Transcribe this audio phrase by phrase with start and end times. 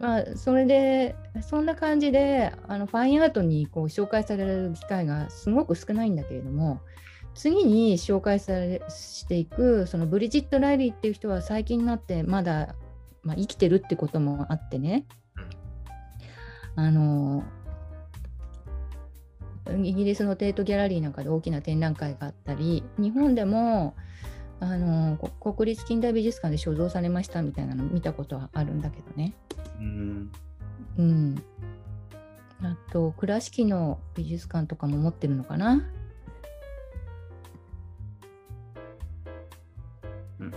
[0.00, 6.80] まあ、それでそんな感じであのファインアートにこう紹介される機会がすごく少ないんだけれども
[7.34, 12.74] 次に紹介されしていくそのブリジット・ライリーっていう人は最近になってまだ、
[13.22, 15.06] まあ、生きてるってこともあってね。
[16.76, 17.44] あの
[19.84, 23.94] イギリスのテートギャラリーなんかで大きな展覧会があったり日本でも
[24.62, 29.32] あの国立近代美術館で所蔵されましたみたいなの見たことはあるんだけどね。
[29.78, 30.30] うん、
[30.98, 31.42] うん、
[32.62, 35.82] あと倉敷の美術館とかも持ってるのかな？
[40.40, 40.54] うん、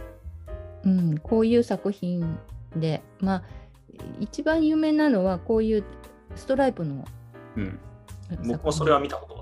[0.83, 2.37] うん、こういう作品
[2.75, 3.43] でまあ
[4.19, 5.83] 一番有名なのはこういう
[6.35, 7.05] ストライプの、
[7.55, 7.79] うん、
[8.47, 9.32] 僕もそれは見たこと。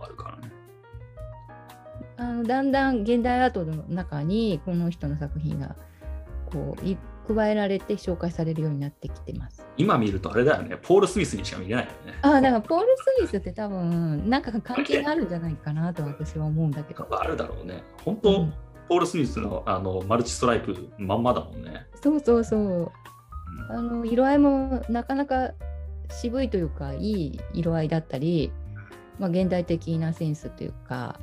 [2.21, 5.75] あのだんだん現代アートの中にこの人の作品が
[6.51, 9.65] こう加えられて紹介されるようになってきてます。
[9.75, 12.19] 今見るとあれだよね、ポール・スミスにしか見れないよね。
[12.21, 17.07] ああ、だからポール・スミスって多分、なんか関係があるんじゃないかなと私は思うんだけど。
[17.09, 17.83] あるだろうね。
[18.05, 18.53] 本当、うん、
[18.87, 21.87] ポール・スミスのあのマルチストライプまんまだもんね。
[22.03, 22.59] そうそうそう。
[22.59, 22.91] うん、
[23.71, 25.53] あの色合いもなかなか
[26.09, 28.51] 渋いというか、いい色合いだったり、
[29.17, 31.19] まあ、現代的なセンスというか、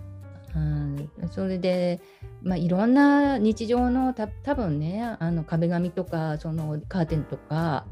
[0.54, 2.00] うん、それで、
[2.42, 7.86] まあ、いろんな日常のた多分ねあの壁紙とかそのカーテンとか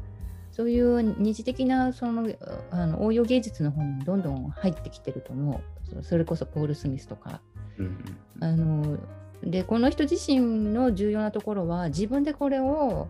[0.51, 2.27] そういう二次的なその
[2.71, 5.61] あの応用芸術の方にもどんどん入ってきてると思
[5.95, 6.03] う。
[6.03, 7.41] それこそポール・スミスとか。
[7.77, 8.97] うん、あの
[9.43, 13.07] でこの人自身の重要なところは自分でこれを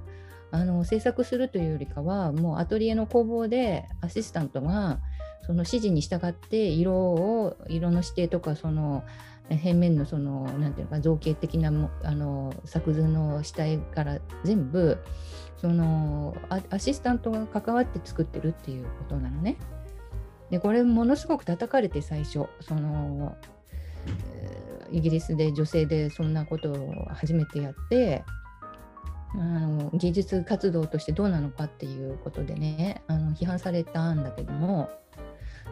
[0.52, 5.00] あの制作するというよりかはもうアトリエの工房でアシスタントが
[5.46, 9.04] その指示に従って色を色の指定とかその
[9.50, 14.98] 平面のそのなんていうか造形的なもあの作図の下絵から全部
[15.58, 16.36] その
[16.70, 19.58] アシスタントが関わって作ってるっていうことなのね。
[20.50, 23.36] でこれものすごく叩かれて最初その
[24.92, 28.24] イギリスで女性でそんなことを初めてやって
[29.34, 34.90] あの技術活動としてどうなのかっていうことでねあの批判されたんだけども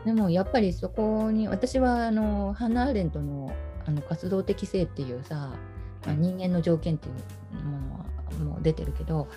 [0.03, 3.55] でもやっぱりそこに私はあのハンナ・アーレントの
[3.87, 5.53] あの活動的性っていうさ、
[6.05, 9.27] まあ、人間の条件っていうものも出てるけど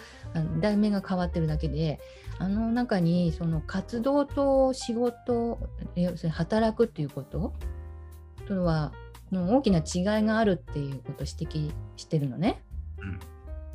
[0.58, 2.00] 題名が変わってるだけで
[2.38, 5.58] あの中にその活動と仕事
[5.96, 7.52] 要するに働くっていうこと
[8.46, 8.92] とは
[9.32, 12.62] 大きな違いがあるっていうことを指摘してるのね。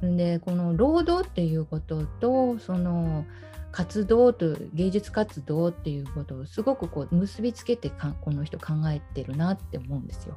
[0.02, 3.26] うん、でこの労働っていうこととその
[3.74, 10.36] 活動と芸術活動っていうことをすごくこう結びつけてかこの人考えてるなって思うんですよ。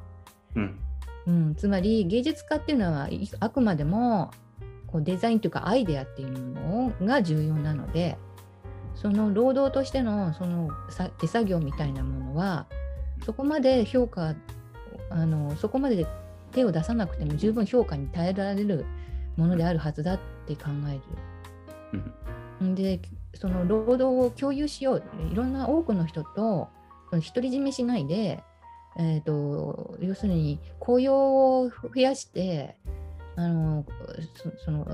[0.55, 0.79] うん、
[1.27, 3.07] うん、つまり芸術家っていうのは
[3.39, 4.31] あくまでも
[4.87, 8.17] こうデザインというかアイデアっていうのが重要なので
[8.95, 10.69] その労働としてのその
[11.19, 12.65] 手作業みたいなものは
[13.23, 14.33] そこまで評価
[15.11, 16.07] あのそこまで
[16.53, 18.85] 手を出さなくても十分評価に耐えられる
[19.35, 21.01] ものであるはずだって考える。
[22.61, 22.99] うん、で
[23.39, 26.69] その労働を共有しよういろんな多くの人と
[27.11, 28.43] 独り占めしないで、
[28.97, 32.75] えーと、要するに雇用を増やして
[33.35, 33.85] あの
[34.65, 34.87] その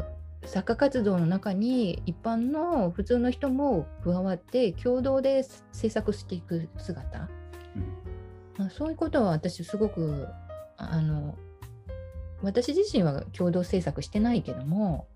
[0.46, 7.30] 作家活動の中に一般の普通の人も加わって共同で制作していく姿、
[7.78, 7.88] うん、
[8.58, 10.28] まあ、そういうことは私すごく
[10.76, 11.38] あの
[12.42, 15.08] 私自身は共同制作してないけども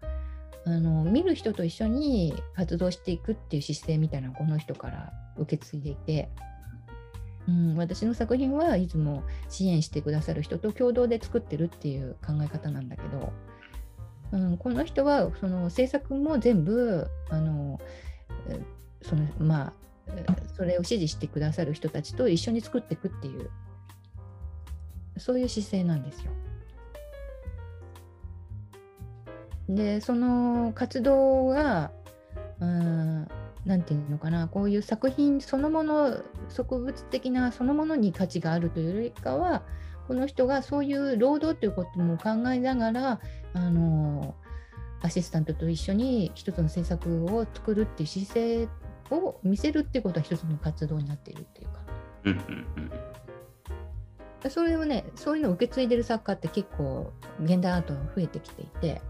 [0.67, 6.29] あの見る人と一緒に活動していくっていう姿勢みたいなこの人から受け継いでいて、
[7.47, 13.31] うん、私の作品はいつも支援してくださる人と共同で作ってるっていう考え方なんだけど、
[14.33, 17.79] うん、この人はその制作も全部あの
[19.01, 19.73] そのまあ
[20.57, 23.49] それを支持してくださる人たちと一緒に作っていくっていう
[25.17, 26.31] そういう姿勢なんですよ。
[29.69, 31.91] でその活動が
[32.59, 39.63] 何て言うのかなこういう作品そのもの植物的なそのものに価値があるというよりかは
[40.07, 43.19] この人がそういう労働ということも考えながら
[43.53, 44.35] あの
[45.01, 48.69] アシスタントと一緒に一つの制作を作るっていう姿勢
[49.11, 51.81] を見せるっていうことは一つの活動になっているっていうか。
[54.49, 57.11] それをねそういうのを受け継いでる作家って結構
[57.43, 59.01] 現代アート増えてきていて。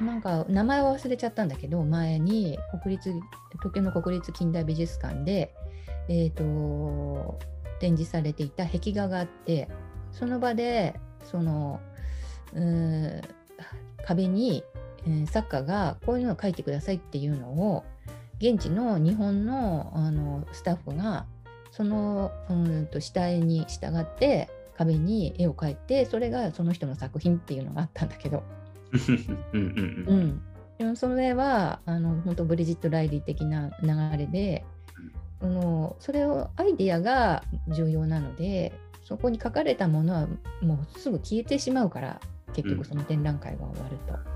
[0.00, 3.12] なんか名前を忘れちゃったんだけど前に国立
[3.52, 5.54] 東京の国立近代美術館で、
[6.08, 7.38] えーと、
[7.78, 9.68] 展示されていた壁画があって
[10.10, 11.80] その場でその
[14.04, 14.64] 壁に、
[15.06, 17.84] えー、作家がこういうのを描いてくださいっていうのを
[18.38, 21.26] 現地の日本のあのスタッフが
[21.70, 28.42] そのうんと下絵に従って壁に絵を描いてそれがその人の作品っていうのがあったんだけど、
[29.52, 30.42] うんうん、
[30.78, 34.64] でもそれはあの本当ブリジット・ライリー的な流れで、
[35.40, 40.26] そのそれをアイディアが重要なのでそこに書かれたものは
[40.62, 42.20] もうすぐ消えてしまうから
[42.54, 44.34] 結局その展覧会が終わると。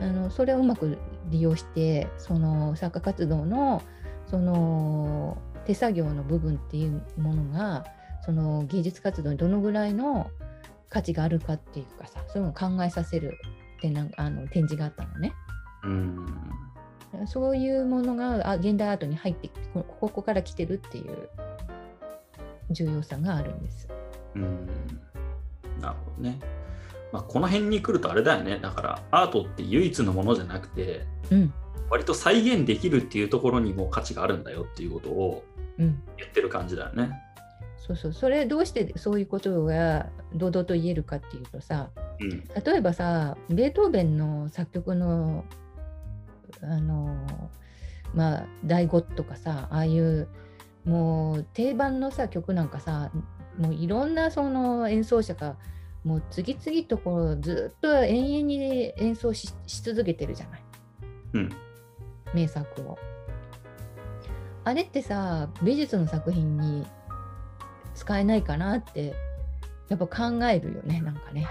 [0.00, 0.98] あのそれをうまく
[1.30, 3.80] 利用してその作家活動の
[4.26, 7.84] その手作業の部分っていうものが
[8.24, 10.30] その芸術活動にどのぐらいの
[10.94, 13.36] 価値があるかっていうかさそういうのを考えさせる
[13.82, 15.32] 展覧あの展示があったのね。
[15.82, 16.26] うん
[17.26, 21.28] そういうものがあ現代アートに入ってこここから来てるっていう
[22.70, 23.88] 重要さがあるんです。
[24.36, 24.66] うん
[25.80, 26.38] なるほどね。
[27.12, 28.58] まあ、この辺に来るとあれだよね。
[28.58, 31.52] だからアートって唯一のものじゃなくて、うん
[31.90, 35.44] 割と再現できるっていうところにも価値があるんだよっていうことを
[35.78, 37.10] うん、言ってる感じだよね。
[37.86, 38.12] そうそう。
[38.12, 42.44] それどうしてそういうことが堂々と言えるかっていうとさうん。
[42.64, 45.44] 例えばさベートーベンの作曲の
[46.62, 47.50] あの
[48.14, 50.28] まあ第五とかさああいう
[50.84, 53.10] もう定番のさ曲なんかさ
[53.58, 55.56] もういろんなその演奏者が
[56.04, 60.62] もう次々とこうずっと延々に演奏しし続けてるじゃない。
[61.34, 61.50] うん。
[62.32, 62.98] 名作を。
[64.64, 66.86] あれってさ美術の作品に
[67.94, 69.14] 使えないかなって
[69.88, 71.46] やっぱ考えるよねなんかね。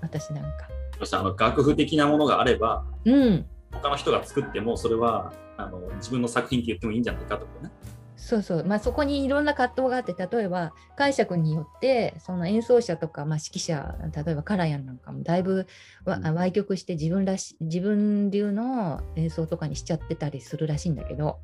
[0.00, 0.68] 私なんか。
[1.12, 3.46] あの楽譜的なものがあればうん。
[3.72, 7.70] 他の人が作ってもそれはあの自分の作品って言ってもいいんじゃないかとかね。
[8.16, 15.66] そうそう、まあ、そこにいろんな葛藤があって例えば解釈によってその演奏者とか、まあ、指揮者例えばカラヤンなんかもだいぶ
[16.06, 21.38] 歪曲して自分らし自分流の演奏とかにしちゃってたりするらしいんだけど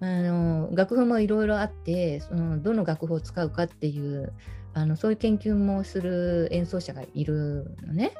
[0.00, 4.32] あの楽譜もいろいろあってそのどの楽譜を使うかっていう
[4.74, 8.12] あのそういう研究もする演奏者がいるのね。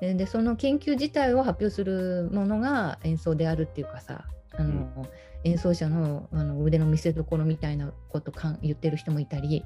[0.00, 4.26] ででその研究自体を発表するものが演奏であるっていうかさ
[4.58, 5.06] あの、
[5.44, 9.64] 演奏者のあの腕の見せ所みたいなことかん言ってる人もいたり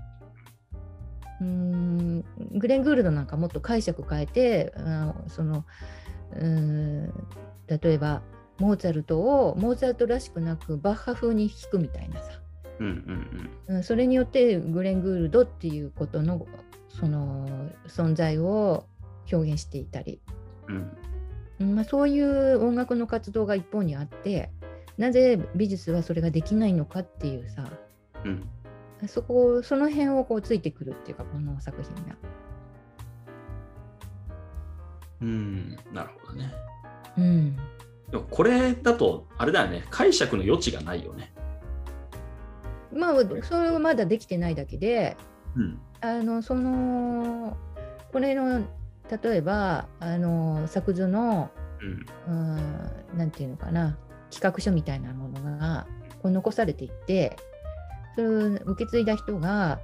[1.40, 5.64] うーんグレン・グールドなんかもっと解釈変えてあのその
[6.32, 7.12] うーん
[7.66, 8.23] 例えば
[8.60, 12.40] モーツァルトをモーツァルトらしくなくバッハ風に弾くみたいなさ。
[12.78, 12.86] うん
[13.68, 13.82] うんうん。
[13.82, 16.46] それによってグレン・グールドっていうことの
[16.88, 18.84] その存在を
[19.32, 20.20] 表現していたり、
[21.58, 21.74] うん。
[21.74, 24.50] まあ、そういう音楽の活動が一方にあって
[24.96, 27.64] なぜ美術はそれができないのかっていうさ。
[28.24, 28.48] うん。
[29.08, 32.16] そこその辺をこうついてくるっていうかこの作品が。
[35.22, 35.76] うん。
[35.92, 36.52] なるほどね。
[37.16, 37.56] うん、
[38.10, 39.84] でもこれだとあれだよね。
[39.90, 41.32] 解釈の余地がないよね。
[42.92, 45.16] まあそれはまだできてないだけで
[45.56, 45.80] うん。
[46.00, 47.56] あのその
[48.12, 48.64] これの
[49.22, 51.50] 例えばあの作図の
[52.28, 52.34] うん。
[52.34, 53.96] うんなんていうのかな。
[54.30, 55.86] 企画書みたいなものが
[56.22, 57.36] こう残されていって
[58.14, 59.80] それを受け継いだ人が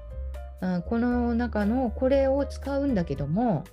[0.61, 3.65] あこの中のこれを使うんだけども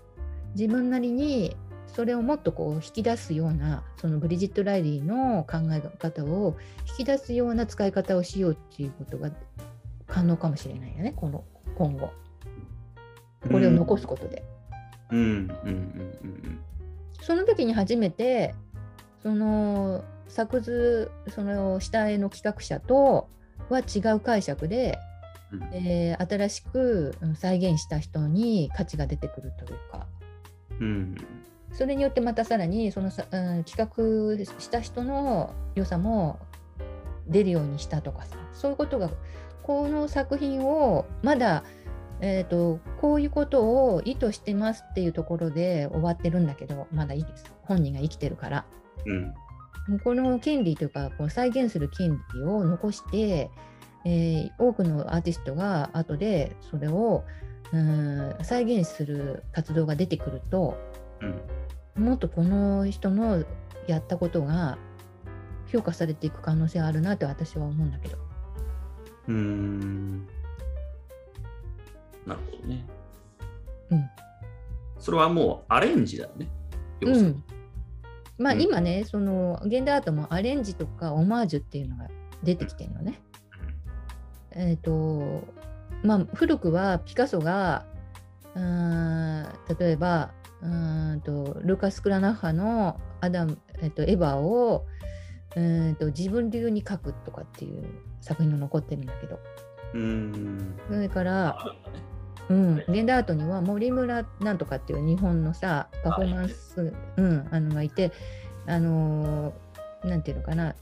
[0.55, 1.55] 自分なりに
[1.93, 6.57] それをもっとこう引き出すようなそのブリジット・ライリーの考え方を
[6.89, 9.29] 引き出すような使い方をしようっていうことが
[10.07, 11.43] 可能かもしれないよねこの
[11.77, 12.11] 今後。
[13.51, 14.43] これを残すことで。
[17.21, 18.55] その時に初めて
[19.21, 23.29] その作図その下絵の企画者と
[23.69, 24.97] は違う解釈で、
[25.51, 25.63] うん。
[25.73, 30.07] えー新しくうん再現した人に価値が出てくるというか。
[30.79, 31.15] うん
[31.73, 36.39] それによってまたさらにそのさ、うん、企画した人の良さも
[37.27, 39.09] 出るようにしたとかさそういうことが
[39.63, 41.63] この作品をまだ
[42.25, 47.25] えー、とこういうことを意図してますっていうところで終わってるんだけどまだい
[47.63, 48.65] 本人が生きてるから。
[49.05, 49.33] うん。
[49.99, 53.49] この権利というかこう再現する権利を残して、
[54.05, 57.25] えー多くのアーティストが後でそれを
[57.73, 60.77] うん再現する活動が出てくると
[61.23, 63.43] うんもっとこの人の
[63.87, 64.77] やったことが
[65.67, 68.17] 評価されていく可能性あるなって私は思うんだけど。
[69.27, 70.25] うーん
[72.25, 72.85] なるほどね。
[73.91, 74.09] うん
[74.97, 76.47] それはもうアレンジだよね。
[77.01, 77.43] うん、
[78.37, 82.07] まあうん今ね、その現代アートもアレンジとかオマージュっていうのが
[82.41, 83.21] 出てきてるのね。
[84.51, 85.43] えっ、と
[86.03, 87.85] まあ古くはピカソが
[88.55, 90.31] うーん例えば
[90.63, 94.85] うーんとルーカス・クラナッハのアダム、えっとエヴァを
[95.55, 97.83] うんと自分流に書くとかっていう
[98.21, 99.39] 作品が残ってるんだけど
[99.93, 100.75] うん。
[100.87, 101.57] それから。
[102.49, 108.11] うん、現代アートには森村なんとかっていう日本のさパフォーマンス、うん、あのがいて
[108.67, 110.75] あのーなんていうのかな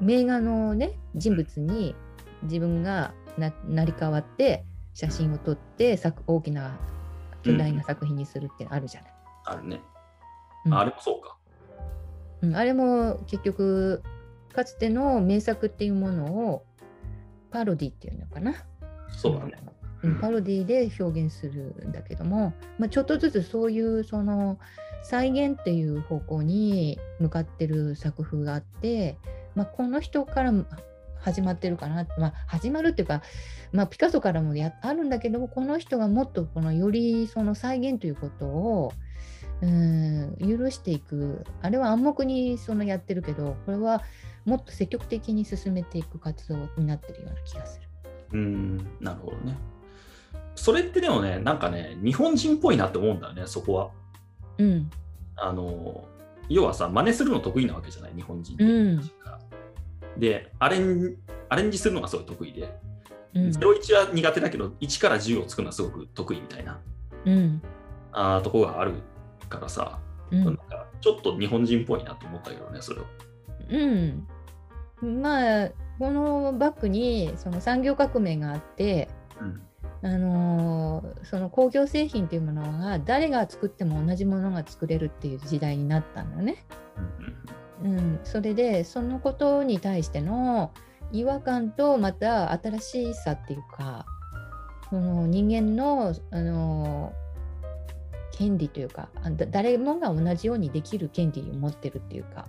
[0.00, 1.94] 名画のね人物に
[2.44, 4.64] 自分がな成り代わって
[4.94, 6.78] 写真を撮って作大きな
[7.42, 9.12] 巨大な作品にするってあるじゃない。
[9.46, 9.80] あるね。
[10.66, 11.36] うんあれもそうか。
[12.42, 14.02] うん、あれも結局
[14.52, 16.64] かつての名作っていうものを
[17.50, 18.54] パロディっていうのかな。
[19.08, 19.58] そうだね。
[20.02, 24.58] うんパロディで表現するんだけども、まあ、ちょっとずつそういうその
[25.02, 29.18] 再現っていう方向に向かってる作風があって、
[29.54, 30.52] まあ、この人から
[31.20, 33.22] 始まってるかな、まあ、始まるっていうか、
[33.72, 38.92] まあ、ピカソからもやあるんだけどもこの人がもっとこのよりその再現ということを
[39.62, 44.02] うん許していくあれは暗黙にそのやってるけどこれは
[44.44, 47.88] もっと積極的に進めていく活動になってるような気がする。
[48.32, 49.56] うん、なるほどね。
[50.54, 53.90] それってでもね、なんかね、日本人っぽいなって思うんだよね、そこは。
[54.58, 54.90] うん
[55.36, 56.04] あの、
[56.48, 58.64] 要はさ、真似するの得意なわけじゃない、日本人って。
[58.64, 59.10] うん
[60.16, 61.16] で、アレン
[61.48, 62.74] アレンジするのがすごい得意で、
[63.34, 63.48] うん。
[63.48, 66.80] 01は苦手だけど、1から10を作るのはすごく得意みたいな。
[67.26, 67.62] うん。
[68.12, 68.94] あーとこがある
[69.48, 70.00] からさ、
[70.30, 70.44] うん。
[70.44, 73.04] なんかちょっと日本人っぽいなと思ったけどね、それを。
[75.02, 79.08] うん、まあこのバックにその産業革命があって、
[79.40, 79.62] うん。
[80.02, 86.64] あのーその工業製品というものが誰が作っても同じものが作れるっていう時代になったんだよね。
[86.96, 87.49] うん
[87.82, 90.72] うん、それでそのことに対しての
[91.12, 94.06] 違和感とまた新しさっていうか
[94.90, 97.30] その人間の、あのー
[98.32, 99.10] 権利というか
[99.50, 102.46] 誰もが同じようにできる権利を持ってるっていうか、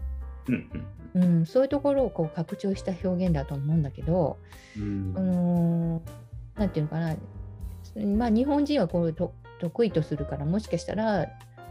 [0.48, 0.70] うん
[1.16, 4.38] うんうん、そういうところをこう拡張した表現だと思うんだけど、
[4.78, 5.14] うん。
[5.18, 6.22] あのー
[6.56, 7.16] なんていうのかな、
[8.18, 11.28] まあ、日本人はこうと得意とするからもしかしたら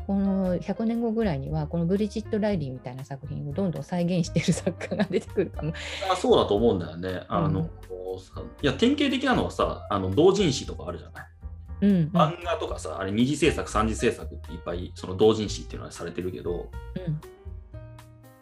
[0.07, 5.73] この100年後ぐらいにはこのブリジット・ライリーみたいな作品をどんどん再現している作家が出てくるかも。
[6.13, 7.23] あそうだと思うんだよね。
[7.29, 7.71] あの、うん
[8.19, 11.27] さいや典型的なのはさ、あの同人誌とかあるじゃない？
[11.83, 16.71] うんうん漫画とかさ、あれ二次制作、三次制作っていっぱいその同人誌っていうのはされてるけど、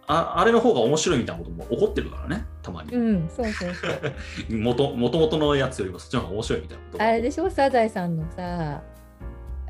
[0.06, 2.94] ああれの方が面白いみたいなことも起こってるからね、たまに。
[2.94, 3.88] うん、うん、そうそうそ
[4.54, 4.56] う。
[4.58, 7.50] もともとのやつよりもそっちの方が面白いみたいなことがあれでしょ？
[7.50, 8.82] サザエさんのさ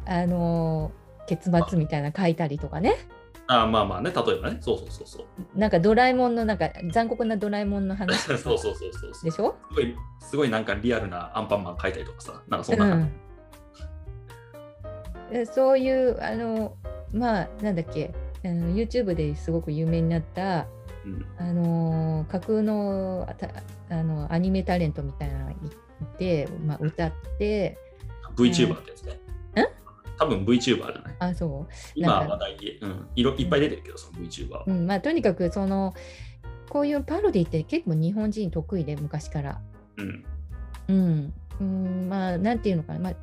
[0.06, 2.96] あのー結末みたいな書いたりとかね
[3.46, 5.58] あまあまあね、例えばね、そうそうそうそう。
[5.58, 9.12] なんかドラえもんのなんか残酷なドラえもんの話 そうそうそうそう。
[9.24, 9.56] でしょ？
[9.70, 13.12] すごい、すごいなんかリアルなアンパンマン描いたりとかさ、なんかそんうな感ん
[15.30, 16.74] でそういうあの
[17.12, 18.12] まあなんだっけ？
[18.44, 20.66] あの YouTube ですごく有名になった
[21.04, 21.10] じ。
[21.10, 23.48] うんあの架空のあた
[23.88, 25.56] あのアニメタレントみたいなのがい
[26.18, 27.78] て、まあ、歌って
[28.36, 29.18] VTuber ってやつね。
[30.26, 31.16] ん多分 VTuber じゃない？
[31.18, 31.72] あそう？
[31.94, 32.34] 今なんか。
[32.34, 34.64] 話題で、うん、いろいっぱい出てるけど、その VTuber は。
[34.66, 34.86] うん。
[34.86, 35.94] まあ、とにかくその
[36.68, 39.60] こういうパロディって結構日本人得意で昔から。
[39.96, 40.24] うん。
[40.88, 42.08] うん、うん。
[42.08, 43.14] まあなんていうのかな、まあ、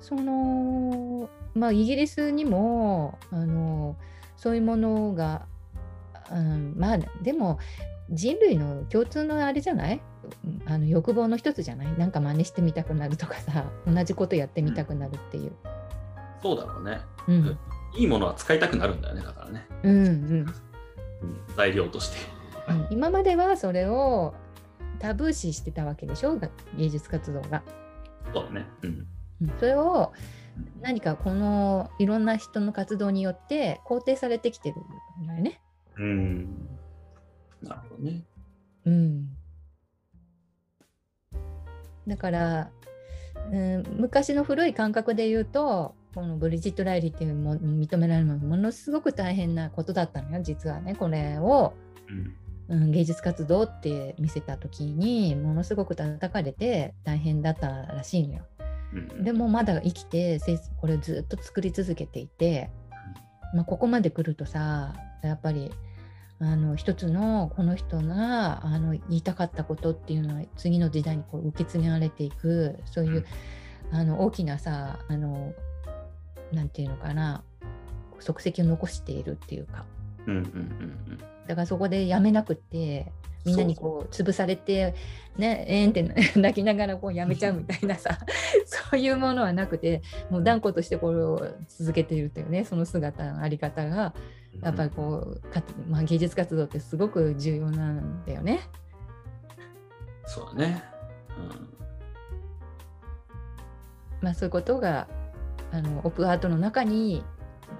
[0.00, 3.96] そのまあイギリスにもあの
[4.36, 5.46] そういうものが、
[6.30, 7.58] うん、まあでも
[8.10, 10.00] 人類の共通のあれじゃない？
[10.66, 11.98] あの欲望の一つじゃない？
[11.98, 15.52] なんか真似してみたくなるとかさ同じことやってみたくなるっていう。
[16.42, 17.00] そうだろうね。
[17.28, 17.58] うん
[17.92, 19.66] いいものは使いたくなるんだよね、だからね。
[19.82, 20.06] うんうんう
[20.44, 20.46] ん、
[21.56, 22.16] 材料として。
[22.68, 24.34] うん今まではそれを
[25.00, 26.38] タブー視してたわけでしょ？
[26.38, 27.62] が芸術活動が。
[28.32, 28.66] そうだね。
[28.82, 29.08] うん。
[29.42, 30.12] うんそれを
[30.82, 34.76] 何かこのいろんな人の活動によって肯定されてきてる
[35.24, 35.60] んだよね。
[35.96, 36.68] うん。
[37.62, 38.24] なるほどね。
[38.86, 39.28] うん、
[42.06, 42.70] だから、
[43.52, 51.74] うん、昔の古い感覚で言うとこのブリジット・ライリーっていうも認められるのはものすごく大変なことだったのよ実はねこれを、
[52.08, 52.34] うん。
[52.70, 58.46] うん、芸術活動って見せた時にものすごく叩かれて大変だったらしいのよ。
[58.92, 62.70] うん、でもまだ生きてせこれをずっと作り続けていて、
[63.54, 65.72] まあ、ここまで来るとさやっぱり
[66.38, 73.26] あの一つのこの人があの言いたかったことっていうのは次の時代にこう受け継がれていくそういう
[73.92, 75.52] あの大きなさあの
[76.52, 77.42] なんていうのかな
[78.18, 79.84] 足跡を残しているっていうか
[80.26, 83.12] うんうんうんだからそこでやめなくって
[83.44, 84.94] みんなにこう潰されて
[85.36, 86.02] ねえーんって
[86.38, 88.18] 泣きながらこうやめちゃうみたいなさ
[88.66, 94.14] そういうものはなくてもう断固としてこれを続けているというねその姿のあり方が
[94.62, 98.60] やっぱりこうか、まあ、芸術活動ってすごく重要なんだよね。
[100.26, 100.84] そうだね。
[104.20, 105.08] まあ、そういうことが
[105.72, 107.22] あのオープンアートの中に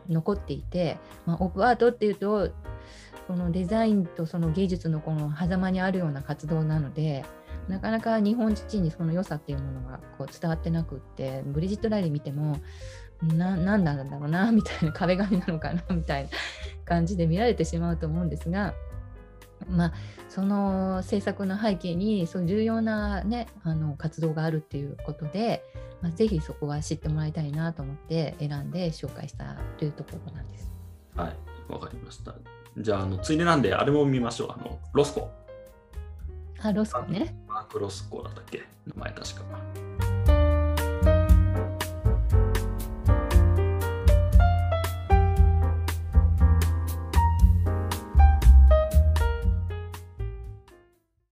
[0.09, 2.51] 残っていて、まあ、オープンアートっていうと
[3.27, 7.25] このデザインとその芸術のこの狭間にあるような活動なので
[7.69, 12.59] なかなか日本人にその良さっていうものがこう伝わってなくってブリジット・ライリー見ても
[13.23, 16.31] な何なんだろうなみたいな壁紙なのかなみたいな
[16.85, 18.75] 感じで見られてしまうと思うんですが。
[19.71, 19.93] まあ、
[20.29, 25.65] その制作の背景にそう重要な、ね、あの活動があるっていうことで、
[26.03, 30.71] まあ、ぜひそこは知ってもらいたいなと思って選んで紹介したというところなんです。
[31.15, 32.35] はい、わかりました。
[32.79, 34.49] じゃあ、あのついでなんで、あれも見ましょう。
[34.53, 35.31] あのロスコ。
[36.63, 37.35] あ、ロスコね。
[37.49, 38.63] マーク・ロスコだったっけ？
[38.87, 40.10] 名前確か。